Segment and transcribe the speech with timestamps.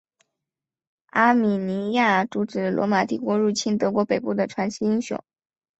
[1.11, 5.21] 阿米尼亚阻止罗马帝国入侵德国北部的传奇英雄。